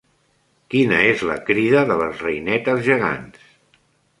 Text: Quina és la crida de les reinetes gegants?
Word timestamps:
Quina 0.73 1.01
és 1.09 1.21
la 1.31 1.35
crida 1.49 1.83
de 1.91 1.99
les 2.01 2.25
reinetes 2.27 2.83
gegants? 2.89 3.45